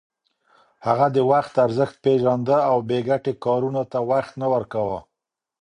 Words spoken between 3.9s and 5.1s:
ته وخت نه ورکاوه.